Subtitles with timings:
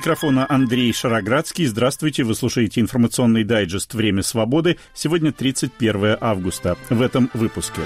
[0.00, 1.66] микрофона Андрей Шароградский.
[1.66, 4.78] Здравствуйте, вы слушаете информационный дайджест «Время свободы».
[4.94, 6.78] Сегодня 31 августа.
[6.88, 7.82] В этом выпуске.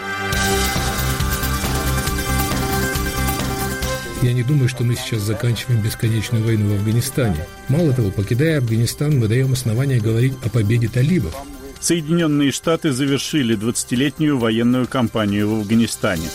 [4.22, 7.44] Я не думаю, что мы сейчас заканчиваем бесконечную войну в Афганистане.
[7.68, 11.34] Мало того, покидая Афганистан, мы даем основания говорить о победе талибов.
[11.80, 16.28] Соединенные Штаты завершили 20-летнюю военную кампанию в Афганистане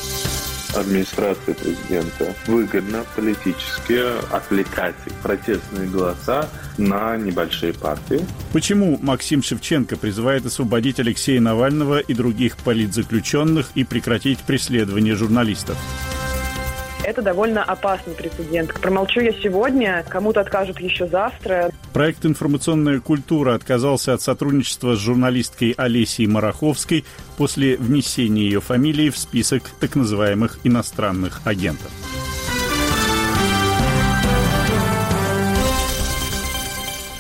[0.76, 4.00] администрации президента выгодно политически
[4.34, 8.26] отвлекать протестные голоса на небольшие партии.
[8.54, 15.78] Почему Максим Шевченко призывает освободить Алексея Навального и других политзаключенных и прекратить преследование журналистов?
[17.04, 18.74] Это довольно опасный прецедент.
[18.80, 21.72] Промолчу я сегодня, кому-то откажут еще завтра.
[21.94, 27.04] Проект «Информационная культура» отказался от сотрудничества с журналисткой Олесей Мараховской
[27.38, 31.92] после внесения ее фамилии в список так называемых иностранных агентов.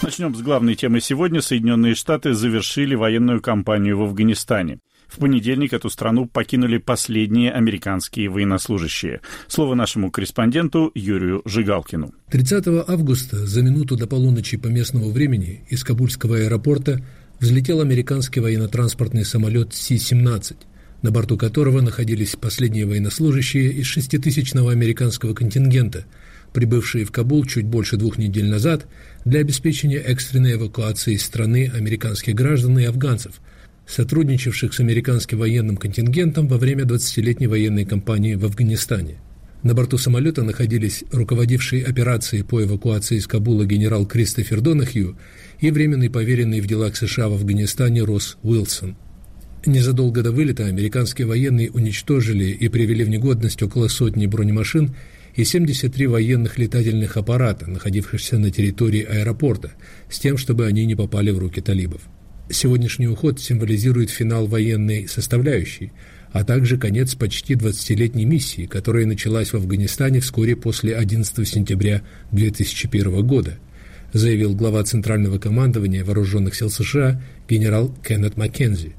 [0.01, 1.41] Начнем с главной темы сегодня.
[1.41, 4.79] Соединенные Штаты завершили военную кампанию в Афганистане.
[5.09, 9.21] В понедельник эту страну покинули последние американские военнослужащие.
[9.47, 12.13] Слово нашему корреспонденту Юрию Жигалкину.
[12.29, 17.01] 30 августа за минуту до полуночи по местному времени из Кабульского аэропорта
[17.39, 20.55] взлетел американский военно-транспортный самолет Си-17,
[21.01, 26.05] на борту которого находились последние военнослужащие из шеститысячного американского контингента,
[26.53, 28.85] прибывшие в Кабул чуть больше двух недель назад
[29.25, 33.33] для обеспечения экстренной эвакуации из страны американских граждан и афганцев–
[33.89, 39.15] сотрудничавших с американским военным контингентом во время 20-летней военной кампании в Афганистане.
[39.63, 45.17] На борту самолета находились руководивший операцией по эвакуации из Кабула генерал Кристофер Донахью
[45.59, 48.95] и временный поверенный в делах США в Афганистане Росс Уилсон.
[49.65, 54.95] Незадолго до вылета американские военные уничтожили и привели в негодность около сотни бронемашин
[55.35, 59.73] и 73 военных летательных аппарата, находившихся на территории аэропорта,
[60.09, 62.01] с тем, чтобы они не попали в руки талибов.
[62.51, 65.91] Сегодняшний уход символизирует финал военной составляющей,
[66.31, 72.01] а также конец почти 20-летней миссии, которая началась в Афганистане вскоре после 11 сентября
[72.31, 73.59] 2001 года,
[74.13, 78.95] заявил глава Центрального командования Вооруженных сил США генерал Кеннет Маккензи.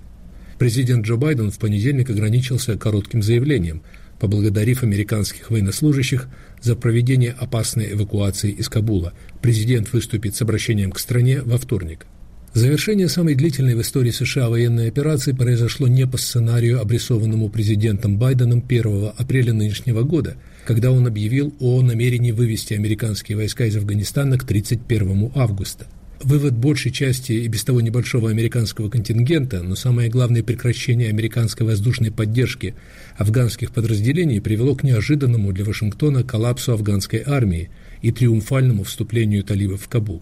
[0.60, 3.82] Президент Джо Байден в понедельник ограничился коротким заявлением,
[4.20, 6.28] поблагодарив американских военнослужащих
[6.62, 9.12] за проведение опасной эвакуации из Кабула.
[9.42, 12.06] Президент выступит с обращением к стране во вторник.
[12.52, 18.64] Завершение самой длительной в истории США военной операции произошло не по сценарию, обрисованному президентом Байденом
[18.66, 20.34] 1 апреля нынешнего года,
[20.64, 25.86] когда он объявил о намерении вывести американские войска из Афганистана к 31 августа.
[26.24, 32.10] Вывод большей части и без того небольшого американского контингента, но самое главное прекращение американской воздушной
[32.10, 32.74] поддержки
[33.16, 37.70] афганских подразделений привело к неожиданному для Вашингтона коллапсу афганской армии
[38.02, 40.20] и триумфальному вступлению талибов в Кабул.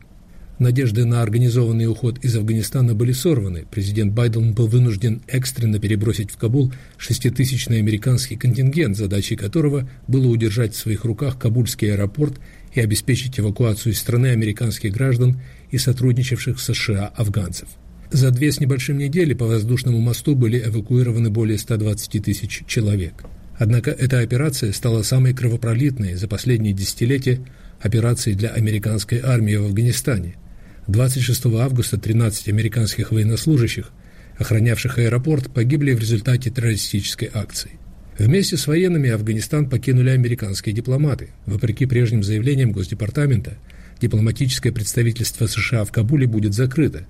[0.58, 3.64] Надежды на организованный уход из Афганистана были сорваны.
[3.70, 10.74] Президент Байден был вынужден экстренно перебросить в Кабул шеститысячный американский контингент, задачей которого было удержать
[10.74, 12.41] в своих руках Кабульский аэропорт
[12.72, 17.69] и обеспечить эвакуацию из страны американских граждан и сотрудничавших с США афганцев.
[18.10, 23.25] За две с небольшим недели по воздушному мосту были эвакуированы более 120 тысяч человек.
[23.58, 27.38] Однако эта операция стала самой кровопролитной за последние десятилетия
[27.78, 30.34] операцией для американской армии в Афганистане–
[30.88, 33.91] 26 августа 13 американских военнослужащих,
[34.38, 37.72] охранявших аэропорт, погибли в результате террористической акции.
[38.19, 41.28] Вместе с военными Афганистан покинули американские дипломаты.
[41.44, 43.59] Вопреки прежним заявлениям Госдепартамента,
[44.00, 47.06] дипломатическое представительство США в Кабуле будет закрыто.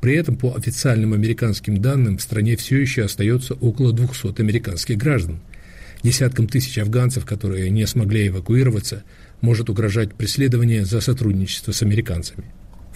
[0.00, 5.38] При этом, по официальным американским данным, в стране все еще остается около 200 американских граждан.
[6.02, 9.04] Десяткам тысяч афганцев, которые не смогли эвакуироваться,
[9.40, 12.46] может угрожать преследование за сотрудничество с американцами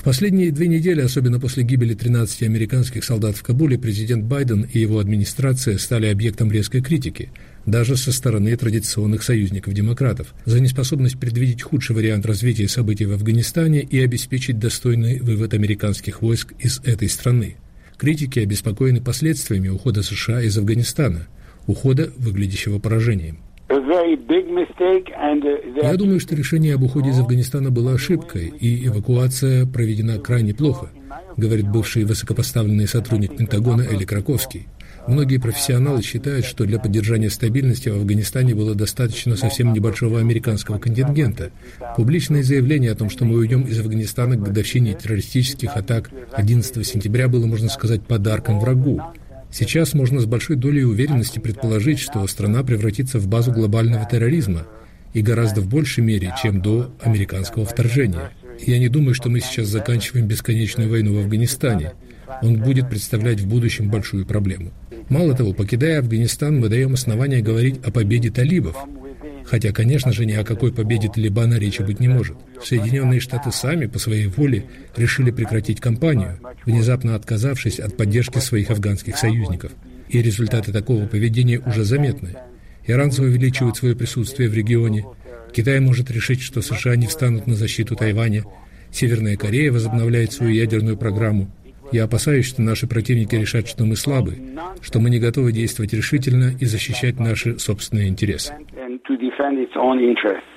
[0.02, 4.98] последние две недели, особенно после гибели 13 американских солдат в Кабуле, президент Байден и его
[4.98, 7.30] администрация стали объектом резкой критики,
[7.66, 13.80] даже со стороны традиционных союзников демократов, за неспособность предвидеть худший вариант развития событий в Афганистане
[13.82, 17.56] и обеспечить достойный вывод американских войск из этой страны.
[17.96, 21.28] Критики обеспокоены последствиями ухода США из Афганистана,
[21.66, 23.38] ухода, выглядящего поражением.
[25.82, 30.90] Я думаю, что решение об уходе из Афганистана было ошибкой, и эвакуация проведена крайне плохо,
[31.36, 34.68] говорит бывший высокопоставленный сотрудник Пентагона Эли Краковский.
[35.06, 41.50] Многие профессионалы считают, что для поддержания стабильности в Афганистане было достаточно совсем небольшого американского контингента.
[41.96, 47.28] Публичное заявление о том, что мы уйдем из Афганистана к годовщине террористических атак 11 сентября
[47.28, 49.02] было, можно сказать, подарком врагу.
[49.56, 54.66] Сейчас можно с большой долей уверенности предположить, что страна превратится в базу глобального терроризма
[55.12, 58.32] и гораздо в большей мере, чем до американского вторжения.
[58.66, 61.92] Я не думаю, что мы сейчас заканчиваем бесконечную войну в Афганистане.
[62.42, 64.72] Он будет представлять в будущем большую проблему.
[65.08, 68.76] Мало того, покидая Афганистан, мы даем основания говорить о победе талибов.
[69.46, 72.36] Хотя, конечно же, ни о какой победе Талибана речи быть не может.
[72.62, 74.64] Соединенные Штаты сами по своей воле
[74.96, 79.72] решили прекратить кампанию, внезапно отказавшись от поддержки своих афганских союзников.
[80.08, 82.36] И результаты такого поведения уже заметны.
[82.86, 85.04] Иранцы увеличивают свое присутствие в регионе.
[85.52, 88.44] Китай может решить, что США не встанут на защиту Тайваня.
[88.92, 91.50] Северная Корея возобновляет свою ядерную программу.
[91.94, 94.36] Я опасаюсь, что наши противники решат, что мы слабы,
[94.80, 98.52] что мы не готовы действовать решительно и защищать наши собственные интересы.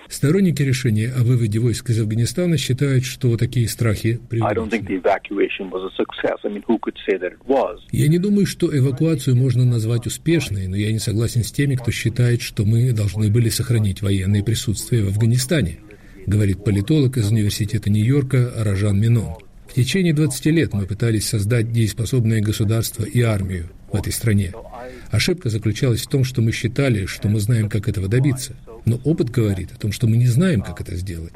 [0.07, 4.81] Сторонники решения о выводе войск из Афганистана считают, что такие страхи преувеличены.
[7.91, 11.91] Я не думаю, что эвакуацию можно назвать успешной, но я не согласен с теми, кто
[11.91, 15.81] считает, что мы должны были сохранить военное присутствие в Афганистане,
[16.25, 19.35] говорит политолог из Университета Нью-Йорка Ражан Минон.
[19.67, 24.53] В течение 20 лет мы пытались создать дееспособное государство и армию в этой стране.
[25.11, 28.55] Ошибка заключалась в том, что мы считали, что мы знаем, как этого добиться.
[28.85, 31.33] Но опыт говорит о том, что мы не знаем, как это сделать.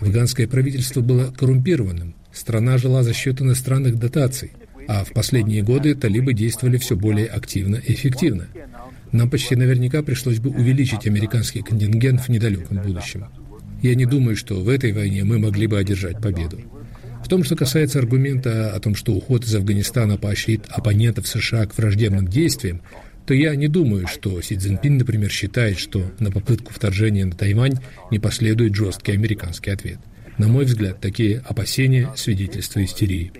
[0.00, 2.14] Афганское правительство было коррумпированным.
[2.32, 4.52] Страна жила за счет иностранных дотаций.
[4.86, 8.48] А в последние годы талибы действовали все более активно и эффективно.
[9.12, 13.26] Нам почти наверняка пришлось бы увеличить американский контингент в недалеком будущем.
[13.82, 16.60] Я не думаю, что в этой войне мы могли бы одержать победу.
[17.30, 22.26] Том, что касается аргумента о том, что уход из Афганистана поощрит оппонентов США к враждебным
[22.26, 22.82] действиям,
[23.24, 27.78] то я не думаю, что Си Цзиньпин, например, считает, что на попытку вторжения на Тайвань
[28.10, 29.98] не последует жесткий американский ответ.
[30.38, 33.32] На мой взгляд, такие опасения– свидетельства истерии.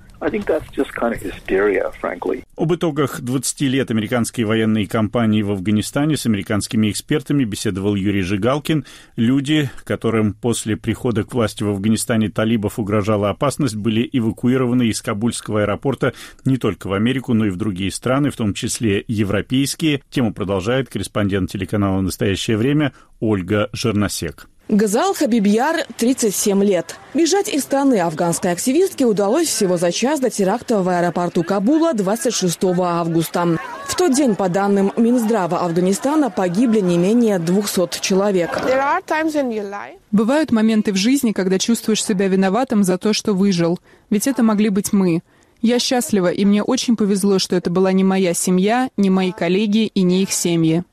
[2.61, 8.85] Об итогах 20 лет американской военной кампании в Афганистане с американскими экспертами беседовал Юрий Жигалкин.
[9.17, 15.62] Люди, которым после прихода к власти в Афганистане талибов угрожала опасность, были эвакуированы из Кабульского
[15.62, 16.12] аэропорта
[16.45, 20.03] не только в Америку, но и в другие страны, в том числе европейские.
[20.11, 24.51] Тему продолжает корреспондент телеканала «Настоящее время» Ольга Жерносек.
[24.69, 26.97] Газал Хабибьяр, 37 лет.
[27.12, 32.59] Бежать из страны афганской активистке удалось всего за час до теракта в аэропорту Кабула 26
[32.79, 33.59] августа.
[33.87, 38.61] В тот день, по данным Минздрава Афганистана, погибли не менее 200 человек.
[40.12, 43.81] Бывают моменты в жизни, когда чувствуешь себя виноватым за то, что выжил.
[44.09, 45.23] Ведь это могли быть мы.
[45.62, 49.87] Я счастлива, и мне очень повезло, что это была не моя семья, не мои коллеги
[49.87, 50.85] и не их семьи.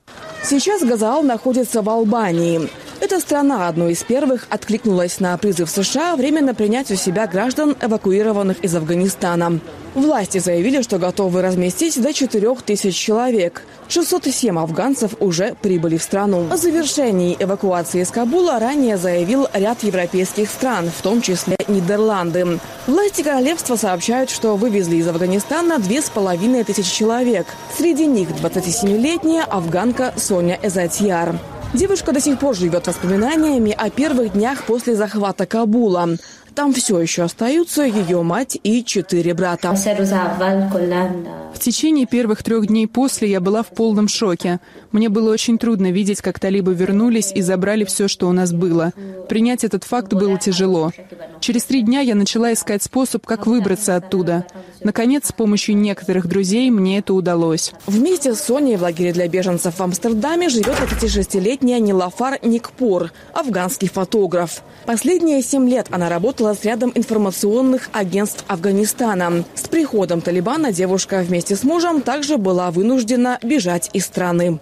[0.44, 2.69] Сейчас Газаал находится в Албании.
[2.99, 8.59] Эта страна одной из первых откликнулась на призыв США временно принять у себя граждан, эвакуированных
[8.63, 9.59] из Афганистана.
[9.94, 13.63] Власти заявили, что готовы разместить до 4 тысяч человек.
[13.88, 16.47] 607 афганцев уже прибыли в страну.
[16.51, 22.59] О завершении эвакуации из Кабула ранее заявил ряд европейских стран, в том числе Нидерланды.
[22.88, 27.45] Власти королевства сообщают, что вывезли из Афганистана две с половиной тысячи человек.
[27.77, 31.35] Среди них 27-летняя афганка Соня Эзатьяр.
[31.74, 36.10] Девушка до сих пор живет воспоминаниями о первых днях после захвата Кабула.
[36.56, 39.75] Там все еще остаются ее мать и четыре брата.
[39.75, 44.59] В течение первых трех дней после я была в полном шоке.
[44.97, 48.94] Мне было очень трудно видеть, как талибы вернулись и забрали все, что у нас было.
[49.30, 50.92] Принять этот факт было тяжело.
[51.39, 54.47] Через три дня я начала искать способ, как выбраться оттуда.
[54.81, 57.73] Наконец, с помощью некоторых друзей мне это удалось.
[57.85, 64.63] Вместе с Соней в лагере для беженцев в Амстердаме живет 36-летняя Нилафар Никпор, афганский фотограф.
[64.87, 69.44] Последние семь лет она работала с рядом информационных агентств Афганистана.
[69.54, 74.59] С приходом Талибана девушка вместе с мужем также была вынуждена бежать из страны.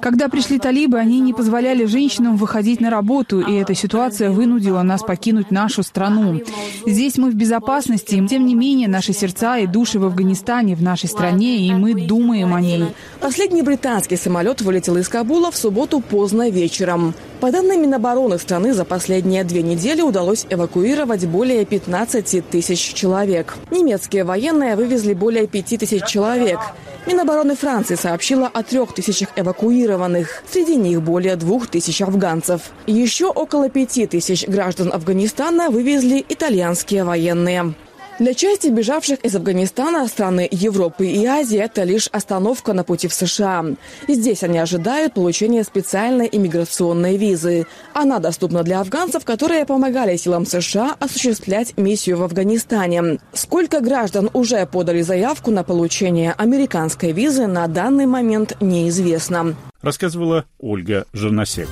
[0.00, 5.02] Когда пришли талибы, они не позволяли женщинам выходить на работу, и эта ситуация вынудила нас
[5.02, 6.40] покинуть нашу страну.
[6.86, 11.08] Здесь мы в безопасности, тем не менее наши сердца и души в Афганистане, в нашей
[11.08, 12.84] стране, и мы думаем о ней.
[13.20, 17.14] Последний британский самолет вылетел из Кабула в субботу поздно вечером.
[17.40, 23.56] По данным Минобороны страны, за последние две недели удалось эвакуировать более 15 тысяч человек.
[23.70, 26.58] Немецкие военные вывезли более 5 тысяч человек.
[27.06, 30.44] Минобороны Франции сообщила о трех тысячах эвакуированных.
[30.50, 32.62] Среди них более двух тысяч афганцев.
[32.86, 37.74] Еще около пяти тысяч граждан Афганистана вывезли итальянские военные.
[38.18, 43.14] Для части бежавших из Афганистана страны Европы и Азии это лишь остановка на пути в
[43.14, 43.62] США.
[44.08, 47.66] Здесь они ожидают получения специальной иммиграционной визы.
[47.92, 53.18] Она доступна для афганцев, которые помогали силам США осуществлять миссию в Афганистане.
[53.34, 59.56] Сколько граждан уже подали заявку на получение американской визы на данный момент неизвестно.
[59.82, 61.68] Рассказывала Ольга Жерносек.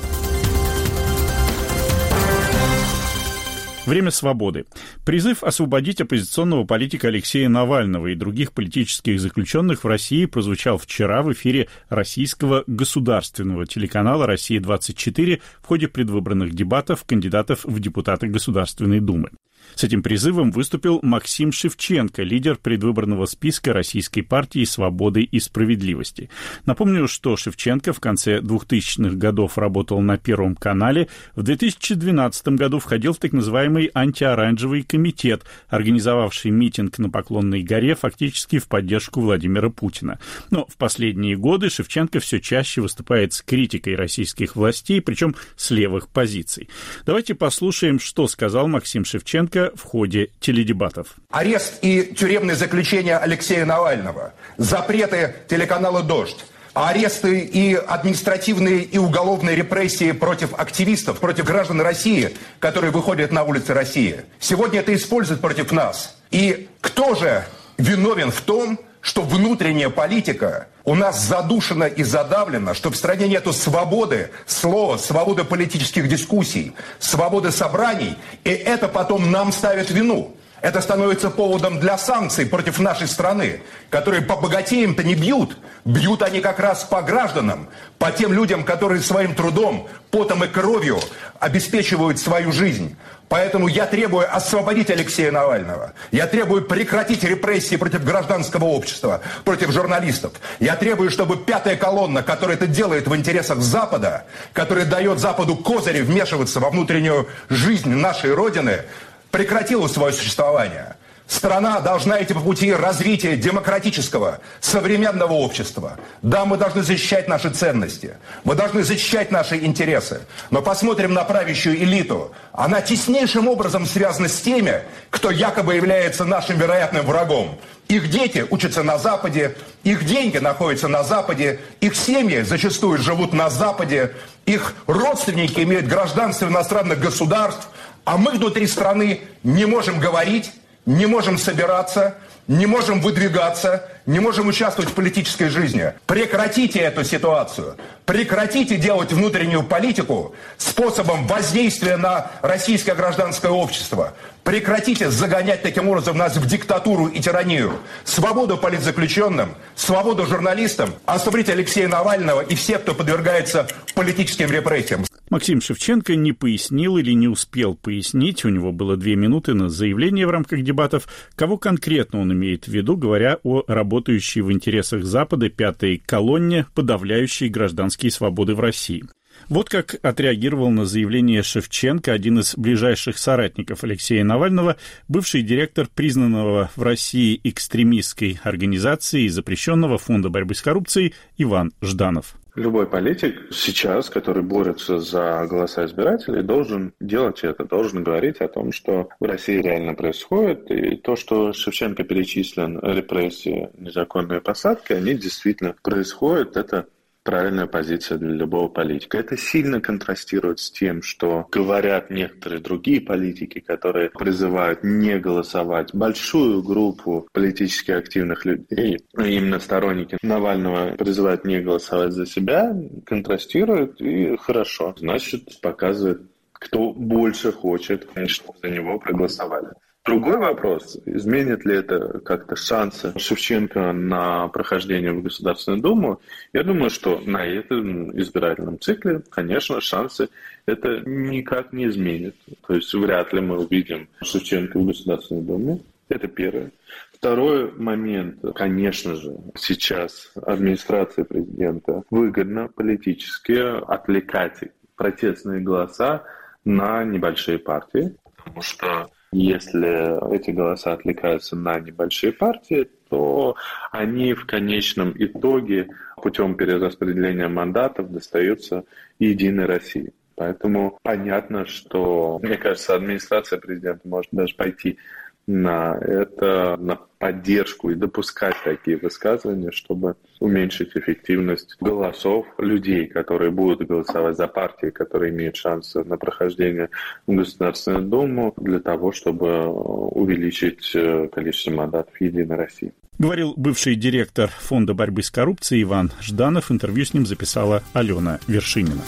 [3.87, 4.65] Время свободы.
[5.05, 11.31] Призыв освободить оппозиционного политика Алексея Навального и других политических заключенных в России прозвучал вчера в
[11.35, 19.31] эфире российского государственного телеканала «Россия-24» в ходе предвыборных дебатов кандидатов в депутаты Государственной Думы.
[19.75, 26.31] С этим призывом выступил Максим Шевченко, лидер предвыборного списка Российской партии «Свободы и справедливости».
[26.65, 33.13] Напомню, что Шевченко в конце 2000-х годов работал на Первом канале, в 2012 году входил
[33.13, 40.19] в так называемый антиоранжевый комитет, организовавший митинг на Поклонной горе фактически в поддержку Владимира Путина.
[40.51, 46.09] Но в последние годы Шевченко все чаще выступает с критикой российских властей, причем с левых
[46.09, 46.69] позиций.
[47.07, 51.09] Давайте послушаем, что сказал Максим Шевченко в ходе теледебатов.
[51.31, 56.45] Арест и тюремное заключение Алексея Навального, запреты телеканала «Дождь»,
[56.75, 63.73] аресты и административные и уголовные репрессии против активистов, против граждан России, которые выходят на улицы
[63.73, 64.23] России.
[64.41, 66.17] Сегодня это используют против нас.
[66.31, 67.45] И кто же
[67.79, 73.53] виновен в том, что внутренняя политика у нас задушена и задавлена, что в стране нету
[73.53, 80.37] свободы слова, свободы политических дискуссий, свободы собраний, и это потом нам ставит вину.
[80.61, 83.61] Это становится поводом для санкций против нашей страны,
[83.91, 85.59] которые по богатеям-то не бьют.
[85.85, 91.01] Бьют они как раз по гражданам, по тем людям, которые своим трудом, потом и кровью
[91.39, 92.97] обеспечивают свою жизнь.
[93.29, 95.93] Поэтому я требую освободить Алексея Навального.
[96.13, 100.33] Я требую прекратить репрессии против гражданского общества, против журналистов.
[100.61, 106.03] Я требую, чтобы пятая колонна, которая это делает в интересах Запада, которая дает Западу козыри
[106.03, 108.83] вмешиваться во внутреннюю жизнь нашей Родины,
[109.31, 110.97] прекратила свое существование.
[111.27, 115.99] Страна должна идти по пути развития демократического, современного общества.
[116.21, 120.21] Да, мы должны защищать наши ценности, мы должны защищать наши интересы.
[120.51, 122.33] Но посмотрим на правящую элиту.
[122.53, 127.59] Она теснейшим образом связана с теми, кто якобы является нашим вероятным врагом.
[127.89, 133.49] Их дети учатся на Западе, их деньги находятся на Западе, их семьи зачастую живут на
[133.49, 134.15] Западе,
[134.45, 137.69] их родственники имеют гражданство иностранных государств,
[138.05, 140.51] а мы внутри страны не можем говорить,
[140.87, 145.95] не можем собираться, не можем выдвигаться, не можем участвовать в политической жизни.
[146.07, 147.77] Прекратите эту ситуацию.
[148.05, 154.13] Прекратите делать внутреннюю политику способом воздействия на российское гражданское общество.
[154.43, 157.79] Прекратите загонять таким образом нас в диктатуру и тиранию.
[158.05, 165.07] Свободу политзаключенным, свободу журналистам, освободите Алексея Навального и всех, кто подвергается политическим репрессиям.
[165.31, 170.27] Максим Шевченко не пояснил или не успел пояснить, у него было две минуты на заявление
[170.27, 175.49] в рамках дебатов, кого конкретно он имеет в виду, говоря о работающей в интересах Запада
[175.49, 179.05] пятой колонне, подавляющей гражданские свободы в России.
[179.49, 184.77] Вот как отреагировал на заявление Шевченко один из ближайших соратников Алексея Навального,
[185.09, 192.37] бывший директор признанного в России экстремистской организации и запрещенного фонда борьбы с коррупцией Иван Жданов.
[192.55, 198.71] Любой политик сейчас, который борется за голоса избирателей, должен делать это, должен говорить о том,
[198.71, 200.71] что в России реально происходит.
[200.71, 206.57] И то, что Шевченко перечислен, репрессии, незаконные посадки, они действительно происходят.
[206.57, 206.87] Это
[207.25, 209.19] правильная позиция для любого политика.
[209.19, 215.95] Это сильно контрастирует с тем, что говорят некоторые другие политики, которые призывают не голосовать.
[215.95, 222.77] Большую группу политически активных людей, именно сторонники Навального, призывают не голосовать за себя,
[223.07, 224.95] контрастирует и хорошо.
[224.99, 229.69] Значит, показывает кто больше хочет, чтобы за него проголосовали.
[230.05, 236.21] Другой вопрос, изменит ли это как-то шансы Шевченко на прохождение в Государственную Думу?
[236.53, 240.29] Я думаю, что на этом избирательном цикле, конечно, шансы
[240.67, 242.37] это никак не изменит.
[242.67, 245.81] То есть вряд ли мы увидим Шевченко в Государственной Думе.
[246.11, 246.71] Это первое.
[247.15, 253.59] Второй момент, конечно же, сейчас администрации президента выгодно политически
[253.91, 254.59] отвлекать
[254.97, 256.25] протестные голоса
[256.67, 263.57] на небольшие партии, потому что если эти голоса отвлекаются на небольшие партии, то
[263.91, 265.89] они в конечном итоге
[266.23, 268.85] путем перераспределения мандатов достаются
[269.19, 270.13] Единой России.
[270.37, 274.99] Поэтому понятно, что, мне кажется, администрация президента может даже пойти
[275.47, 283.87] на это, на поддержку и допускать такие высказывания, чтобы уменьшить эффективность голосов людей, которые будут
[283.87, 286.91] голосовать за партии, которые имеют шансы на прохождение
[287.27, 292.93] в Государственную Думу, для того, чтобы увеличить э, количество мандатов Единой России.
[293.19, 296.71] Говорил бывший директор Фонда борьбы с коррупцией Иван Жданов.
[296.71, 299.03] Интервью с ним записала Алена Вершинина.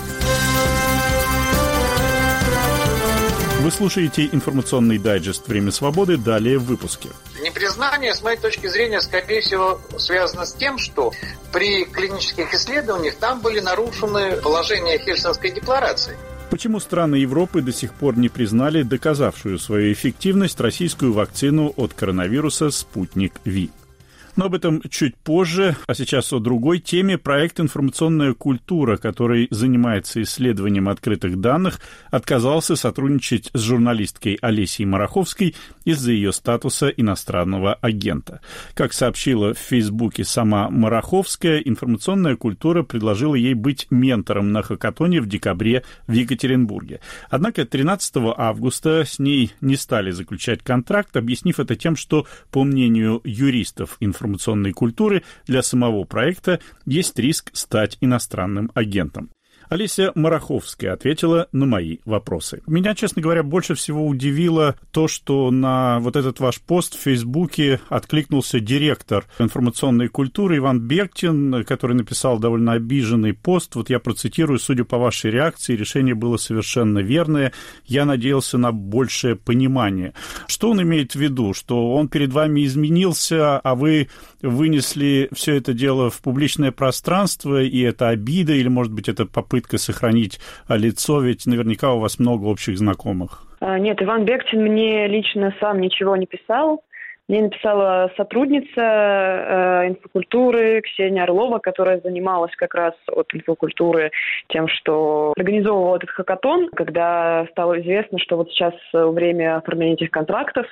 [3.67, 6.17] Вы слушаете информационный дайджест «Время свободы».
[6.17, 7.09] Далее в выпуске.
[7.43, 11.13] Непризнание, с моей точки зрения, скорее всего, связано с тем, что
[11.53, 16.17] при клинических исследованиях там были нарушены положения Хельсинской декларации.
[16.49, 22.71] Почему страны Европы до сих пор не признали доказавшую свою эффективность российскую вакцину от коронавируса
[22.71, 23.73] «Спутник Ви»?
[24.37, 25.77] Но об этом чуть позже.
[25.87, 27.17] А сейчас о другой теме.
[27.17, 35.55] Проект «Информационная культура», который занимается исследованием открытых данных, отказался сотрудничать с журналисткой Олесей Мараховской
[35.87, 38.43] из-за ее статуса иностранного агента.
[38.75, 45.27] Как сообщила в Фейсбуке сама Мараховская, информационная культура предложила ей быть ментором на хакатоне в
[45.27, 47.01] декабре в Екатеринбурге.
[47.31, 53.23] Однако 13 августа с ней не стали заключать контракт, объяснив это тем, что, по мнению
[53.25, 59.31] юристов информационной информационной культуры для самого проекта есть риск стать иностранным агентом.
[59.69, 62.63] Олеся Мараховская ответила на мои вопросы.
[62.67, 67.81] Меня, честно говоря, больше всего удивило то, что на вот этот ваш пост в Фейсбуке
[67.89, 73.75] откликнулся директор информационной культуры Иван Бектин, который написал довольно обиженный пост.
[73.75, 77.53] Вот я процитирую, судя по вашей реакции, решение было совершенно верное.
[77.87, 80.15] Я надеялся на большее понимание.
[80.47, 81.55] Что он имеет в виду?
[81.55, 84.09] Что он перед вами изменился, а вы
[84.43, 89.56] вынесли все это дело в публичное пространство, и это обида, или, может быть, это попытка
[89.79, 93.43] сохранить лицо, ведь наверняка у вас много общих знакомых.
[93.61, 96.83] А, нет, Иван Бектин мне лично сам ничего не писал.
[97.29, 104.13] Мне написала сотрудница э, инфокультуры Ксения Орлова, которая занималась как раз от инфокультуры
[104.49, 110.67] тем, что организовывала этот хакатон, когда стало известно, что вот сейчас время оформления этих контрактов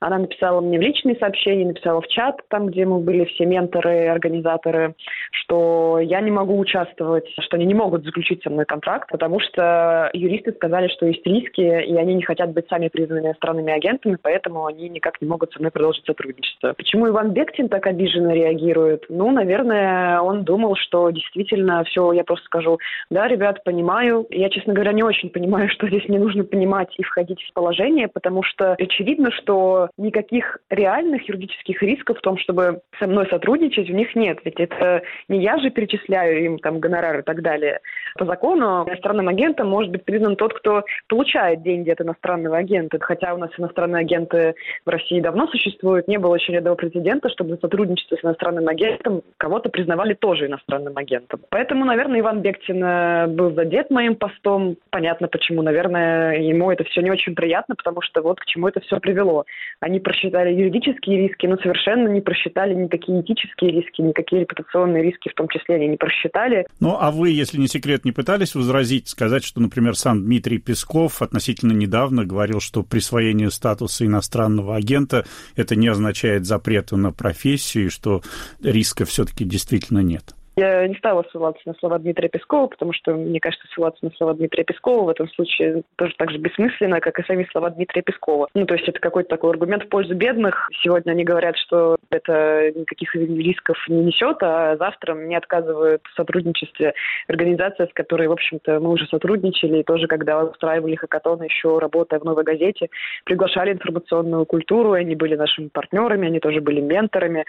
[0.00, 4.08] она написала мне в личные сообщения, написала в чат, там, где мы были все менторы,
[4.08, 4.94] организаторы,
[5.30, 10.10] что я не могу участвовать, что они не могут заключить со мной контракт, потому что
[10.12, 14.66] юристы сказали, что есть риски, и они не хотят быть сами признанными иностранными агентами, поэтому
[14.66, 16.74] они никак не могут со мной продолжить сотрудничество.
[16.76, 19.04] Почему Иван Бектин так обиженно реагирует?
[19.08, 22.78] Ну, наверное, он думал, что действительно все, я просто скажу,
[23.10, 24.26] да, ребят, понимаю.
[24.30, 28.08] Я, честно говоря, не очень понимаю, что здесь мне нужно понимать и входить в положение,
[28.08, 33.94] потому что очевидно, что никаких реальных юридических рисков в том, чтобы со мной сотрудничать, у
[33.94, 34.38] них нет.
[34.44, 37.80] Ведь это не я же перечисляю им там гонорары и так далее.
[38.18, 42.98] По закону иностранным агентом может быть признан тот, кто получает деньги от иностранного агента.
[43.00, 47.28] Хотя у нас иностранные агенты в России давно существуют, не было еще ни одного прецедента,
[47.28, 51.40] чтобы за сотрудничество с иностранным агентом кого-то признавали тоже иностранным агентом.
[51.50, 54.76] Поэтому, наверное, Иван Бектин э, был задет моим постом.
[54.90, 55.62] Понятно почему.
[55.62, 59.44] Наверное, ему это все не очень приятно, потому что вот к чему это все привело.
[59.80, 65.34] Они просчитали юридические риски, но совершенно не просчитали никакие этические риски, никакие репутационные риски в
[65.34, 66.66] том числе они не просчитали.
[66.80, 71.20] Ну, а вы, если не секрет, не пытались возразить, сказать, что, например, сам Дмитрий Песков
[71.20, 75.24] относительно недавно говорил, что присвоение статуса иностранного агента
[75.56, 78.22] это не означает запрета на профессию, и что
[78.62, 80.34] риска все-таки действительно нет?
[80.58, 84.32] Я не стала ссылаться на слова Дмитрия Пескова, потому что, мне кажется, ссылаться на слова
[84.32, 88.48] Дмитрия Пескова в этом случае тоже так же бессмысленно, как и сами слова Дмитрия Пескова.
[88.54, 90.70] Ну, то есть это какой-то такой аргумент в пользу бедных.
[90.82, 96.94] Сегодня они говорят, что это никаких рисков не несет, а завтра мне отказывают в сотрудничестве
[97.28, 102.18] организация, с которой, в общем-то, мы уже сотрудничали, и тоже, когда устраивали хакатон, еще работая
[102.18, 102.88] в «Новой газете»,
[103.24, 107.44] приглашали информационную культуру, они были нашими партнерами, они тоже были менторами,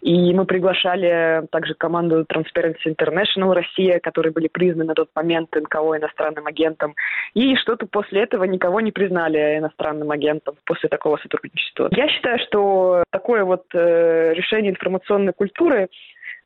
[0.00, 5.98] и мы приглашали также команду Transparency International Россия, которые были признаны на тот момент НКО
[5.98, 6.94] иностранным агентом.
[7.34, 11.88] И что-то после этого никого не признали иностранным агентом после такого сотрудничества.
[11.92, 15.88] Я считаю, что такое вот э, решение информационной культуры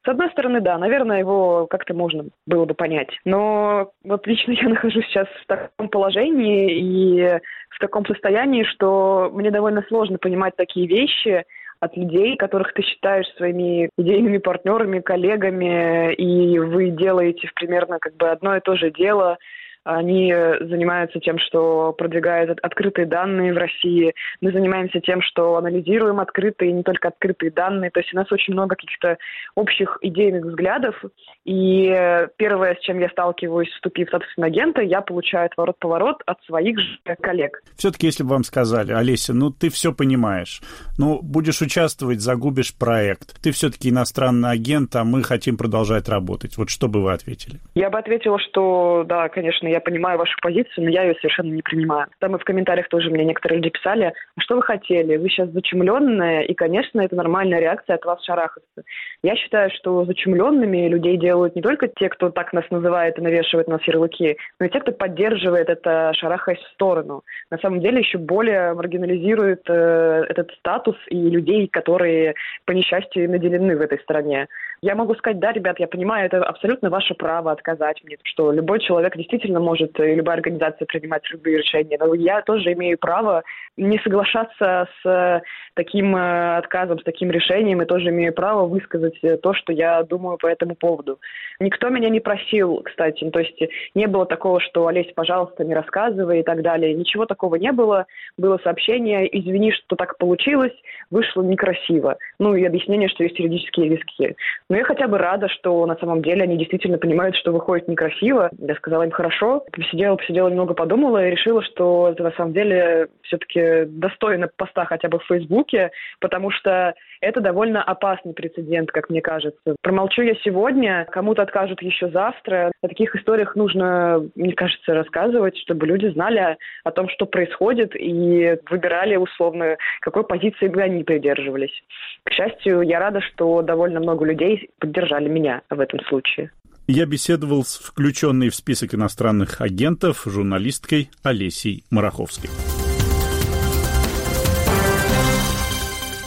[0.02, 3.10] с одной стороны, да, наверное, его как-то можно было бы понять.
[3.26, 9.50] Но вот лично я нахожусь сейчас в таком положении и в таком состоянии, что мне
[9.50, 11.44] довольно сложно понимать такие вещи–
[11.80, 18.28] от людей, которых ты считаешь своими идейными партнерами, коллегами, и вы делаете примерно как бы
[18.28, 19.38] одно и то же дело,
[19.84, 24.14] они занимаются тем, что продвигают открытые данные в России.
[24.40, 27.90] Мы занимаемся тем, что анализируем открытые, не только открытые данные.
[27.90, 29.16] То есть у нас очень много каких-то
[29.54, 31.02] общих идейных взглядов.
[31.44, 31.88] И
[32.36, 36.98] первое, с чем я сталкиваюсь, вступив в статус агента, я получаю отворот-поворот от своих же
[37.20, 37.62] коллег.
[37.76, 40.60] Все-таки, если бы вам сказали, Олеся, ну ты все понимаешь,
[40.98, 43.40] ну будешь участвовать, загубишь проект.
[43.42, 46.56] Ты все-таки иностранный агент, а мы хотим продолжать работать.
[46.56, 47.60] Вот что бы вы ответили?
[47.74, 51.62] Я бы ответила, что да, конечно, я понимаю вашу позицию, но я ее совершенно не
[51.62, 52.06] принимаю.
[52.18, 55.16] Там и в комментариях тоже мне некоторые люди писали, а что вы хотели?
[55.16, 58.82] Вы сейчас зачумленная, и, конечно, это нормальная реакция от вас шарахаться.
[59.22, 63.68] Я считаю, что зачумленными людей делают не только те, кто так нас называет и навешивает
[63.68, 67.22] на нас ярлыки, но и те, кто поддерживает это, шарахаясь в сторону.
[67.50, 73.76] На самом деле еще более маргинализирует э, этот статус и людей, которые, по несчастью, наделены
[73.76, 74.48] в этой стране.
[74.82, 78.80] Я могу сказать, да, ребят, я понимаю, это абсолютно ваше право отказать мне, что любой
[78.80, 83.42] человек действительно может, и любая организация принимать любые решения, но я тоже имею право
[83.76, 85.42] не соглашаться с
[85.74, 90.02] таким э, отказом, с таким решением, и тоже имею право высказать э, то, что я
[90.02, 91.20] думаю по этому поводу.
[91.60, 93.60] Никто меня не просил, кстати, то есть
[93.94, 96.94] не было такого, что Олесь, пожалуйста, не рассказывай и так далее.
[96.94, 98.06] Ничего такого не было.
[98.38, 100.74] Было сообщение, извини, что так получилось,
[101.10, 102.16] вышло некрасиво.
[102.38, 104.36] Ну и объяснение, что есть юридические риски.
[104.70, 108.50] Но я хотя бы рада, что на самом деле они действительно понимают, что выходит некрасиво.
[108.56, 113.08] Я сказала им хорошо, посидела, посидела, немного подумала и решила, что это на самом деле
[113.22, 119.20] все-таки достойно поста хотя бы в Фейсбуке, потому что это довольно опасный прецедент, как мне
[119.20, 119.74] кажется.
[119.82, 122.70] Промолчу я сегодня, кому-то откажут еще завтра.
[122.80, 128.56] О таких историях нужно, мне кажется, рассказывать, чтобы люди знали о том, что происходит, и
[128.70, 131.82] выбирали условно, какой позиции бы они придерживались.
[132.22, 136.50] К счастью, я рада, что довольно много людей поддержали меня в этом случае.
[136.86, 142.50] Я беседовал с включенной в список иностранных агентов журналисткой Олесей Мараховской.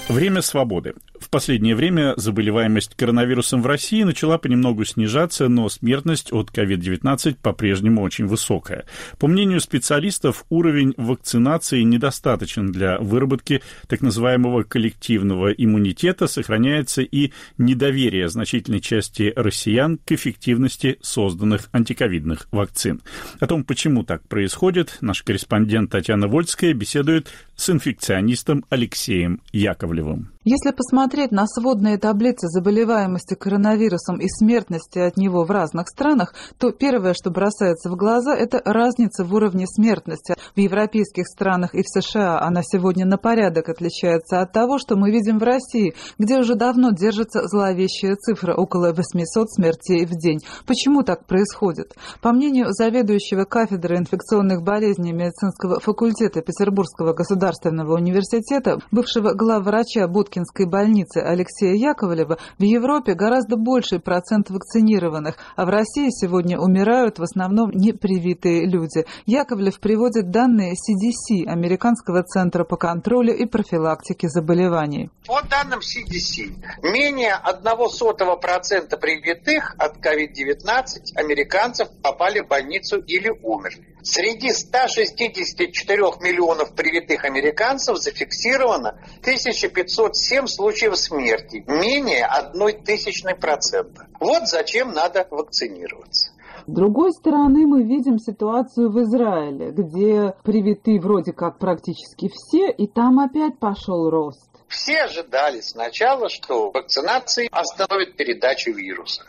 [0.08, 0.94] Время свободы
[1.34, 8.28] последнее время заболеваемость коронавирусом в России начала понемногу снижаться, но смертность от COVID-19 по-прежнему очень
[8.28, 8.86] высокая.
[9.18, 18.30] По мнению специалистов, уровень вакцинации недостаточен для выработки так называемого коллективного иммунитета, сохраняется и недоверие
[18.30, 23.02] значительной части россиян к эффективности созданных антиковидных вакцин.
[23.40, 30.30] О том, почему так происходит, наш корреспондент Татьяна Вольская беседует с инфекционистом Алексеем Яковлевым.
[30.46, 36.72] Если посмотреть на сводные таблицы заболеваемости коронавирусом и смертности от него в разных странах, то
[36.72, 40.36] первое, что бросается в глаза, это разница в уровне смертности.
[40.56, 45.12] В европейских странах и в США она сегодня на порядок отличается от того, что мы
[45.12, 50.42] видим в России, где уже давно держится зловещая цифра около 800 смертей в день.
[50.68, 51.96] Почему так происходит?
[52.22, 60.66] По мнению заведующего кафедры инфекционных болезней медицинского факультета Петербургского государственного университета, бывшего главврача Будки Пушкинской
[61.14, 67.24] больницы Алексея Яковлева в Европе гораздо больший процент вакцинированных, а в России сегодня умирают в
[67.24, 69.06] основном непривитые люди.
[69.26, 75.10] Яковлев приводит данные CDC, Американского центра по контролю и профилактике заболеваний.
[75.28, 83.94] По данным CDC, менее 0,01% привитых от COVID-19 американцев попали в больницу или умерли.
[84.06, 94.08] Среди 164 миллионов привитых американцев зафиксировано 1507 случаев смерти, менее одной тысячной процента.
[94.20, 96.32] Вот зачем надо вакцинироваться.
[96.66, 102.88] С другой стороны, мы видим ситуацию в Израиле, где привиты вроде как практически все, и
[102.88, 104.50] там опять пошел рост.
[104.70, 109.24] Все ожидали сначала, что вакцинация остановит передачу вируса.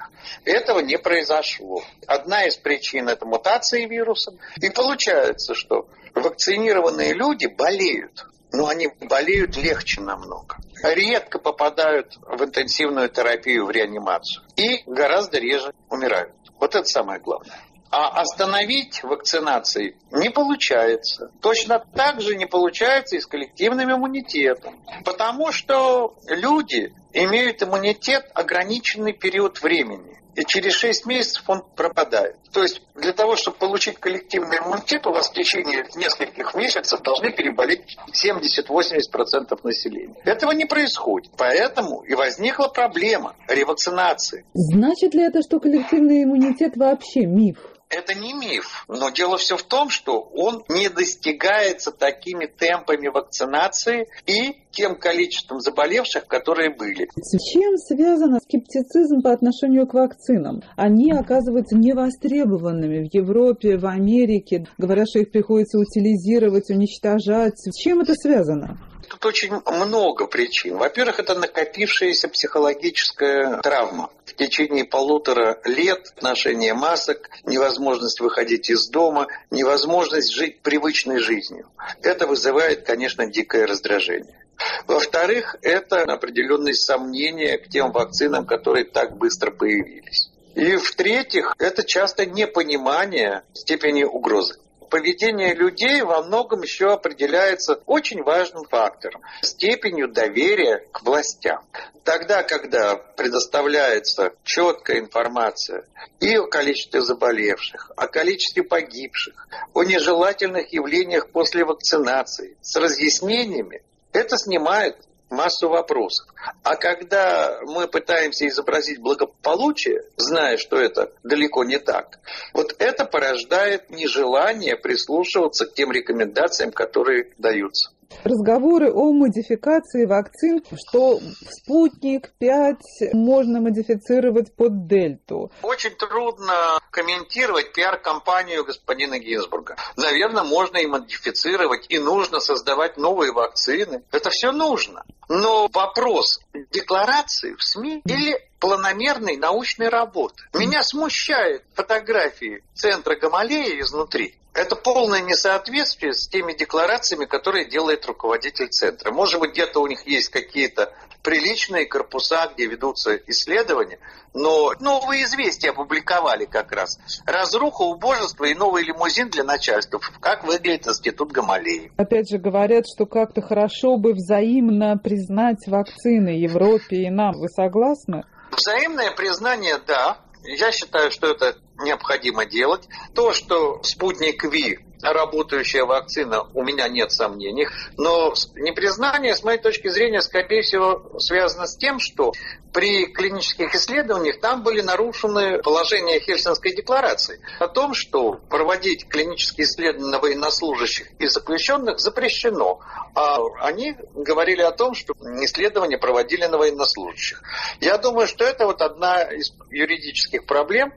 [0.44, 1.83] Этого не произошло.
[2.07, 4.33] Одна из причин– это мутации вируса.
[4.61, 10.57] И получается, что вакцинированные люди болеют но они болеют легче намного.
[10.83, 14.45] Редко попадают в интенсивную терапию, в реанимацию.
[14.57, 16.35] И гораздо реже умирают.
[16.61, 17.61] Вот это самое главное.
[17.90, 21.31] А остановить вакцинации не получается.
[21.40, 24.81] Точно так же не получается и с коллективным иммунитетом.
[25.05, 30.21] Потому что люди имеют иммунитет ограниченный период времени.
[30.37, 32.37] И через 6 месяцев он пропадает.
[32.53, 37.33] То есть для того, чтобы получить коллективный иммунитет, у вас в течение нескольких месяцев должны
[37.33, 40.16] переболеть 70-80% населения.
[40.25, 41.33] Этого не происходит.
[41.37, 44.44] Поэтому и возникла проблема ревакцинации.
[44.55, 47.59] Значит ли это, что коллективный иммунитет вообще миф?
[47.88, 48.87] Это не миф.
[48.88, 55.61] Но дело все в том, что он не достигается такими темпами вакцинации и тем количеством
[55.61, 57.09] заболевших, которые были.
[57.16, 60.62] С чем связан скептицизм по отношению к вакцинам?
[60.77, 64.66] Они оказываются невостребованными в Европе, в Америке.
[64.79, 67.59] Говорят, что их приходится утилизировать, уничтожать.
[67.59, 68.79] С чем это связано?
[69.09, 70.77] Тут очень много причин.
[70.77, 74.11] Во-первых, это накопившаяся психологическая травма.
[74.25, 81.69] В течение полутора лет ношение масок, невозможность выходить из дома, невозможность жить привычной жизнью.
[82.03, 84.45] Это вызывает, конечно, дикое раздражение.
[84.87, 90.31] Во-вторых, это определенные сомнения к тем вакцинам, которые так быстро появились.
[90.55, 98.64] И в-третьих, это часто непонимание степени угрозы поведение людей во многом еще определяется очень важным
[98.64, 101.64] фактором– степенью доверия к властям.
[102.05, 105.85] Тогда, когда предоставляется четкая информация
[106.20, 114.37] и о количестве заболевших, о количестве погибших, о нежелательных явлениях после вакцинации с разъяснениями, это
[114.37, 114.97] снимает
[115.30, 116.28] массу вопросов.
[116.62, 122.18] А когда мы пытаемся изобразить благополучие, зная, что это далеко не так,
[122.52, 127.93] вот это порождает нежелание прислушиваться к тем рекомендациям, которые даются.
[128.25, 131.19] Разговоры о модификации вакцин, что
[131.51, 135.51] спутник 5 можно модифицировать под дельту.
[135.62, 139.77] Очень трудно комментировать пиар-компанию господина Гинзбурга.
[139.97, 144.03] Наверное, можно и модифицировать, и нужно создавать новые вакцины.
[144.12, 145.05] Это все нужно.
[145.29, 146.40] Но вопрос
[146.71, 150.45] декларации в СМИ или планомерной научной работы.
[150.55, 154.37] Меня смущают фотографии центра Гамалея изнутри.
[154.55, 159.11] Это полное несоответствие с теми декларациями, которые делает руководитель центра.
[159.11, 160.93] Может быть, где-то у них есть какие-то
[161.25, 163.99] приличные корпуса, где ведутся исследования,
[164.33, 166.99] но новые известия опубликовали как раз.
[167.27, 169.99] Разруха, убожество и новый лимузин для начальства.
[170.21, 171.90] Как выглядит институт Гамалеи.
[171.97, 177.33] Опять же говорят, что как-то хорошо бы взаимно признать вакцины Европе и нам.
[177.33, 178.23] Вы согласны?
[178.53, 180.19] Взаимное признание, да.
[180.45, 182.88] Я считаю, что это необходимо делать.
[183.14, 184.78] То, что спутник Ви
[185.12, 187.68] работающая вакцина, у меня нет сомнений.
[187.96, 192.32] Но непризнание, с моей точки зрения, скорее всего, связано с тем, что
[192.72, 200.18] при клинических исследованиях там были нарушены положения Хельсинской декларации о том, что проводить клинические исследования
[200.18, 202.80] военнослужащих и заключенных запрещено.
[203.14, 207.42] А они говорили о том, что исследования проводили на военнослужащих.
[207.80, 210.92] Я думаю, что это вот одна из юридических проблем,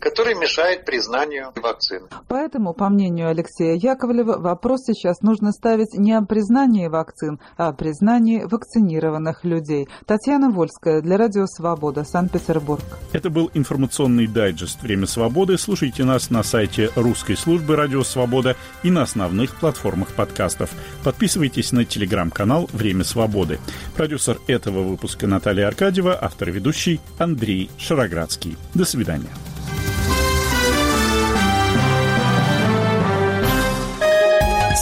[0.00, 2.08] который мешает признанию вакцины.
[2.28, 7.72] Поэтому, по мнению Алексея Яковлева, вопрос сейчас нужно ставить не о признании вакцин, а о
[7.72, 9.88] признании вакцинированных людей.
[10.06, 12.82] Татьяна Вольская для Радио Свобода, Санкт-Петербург.
[13.12, 15.58] Это был информационный дайджест «Время свободы».
[15.58, 20.70] Слушайте нас на сайте русской службы «Радио Свобода» и на основных платформах подкастов.
[21.04, 23.58] Подписывайтесь на телеграм-канал «Время свободы».
[23.96, 28.56] Продюсер этого выпуска Наталья Аркадьева, автор-ведущий Андрей Шароградский.
[28.74, 29.28] До свидания.